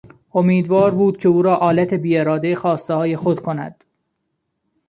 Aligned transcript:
امیدوار 0.33 0.95
بود 0.95 1.17
که 1.17 1.27
او 1.29 1.41
را 1.41 1.55
آلت 1.55 1.93
بیارادهی 1.93 2.55
خواستههای 2.55 3.15
خود 3.15 3.39
کند. 3.39 3.83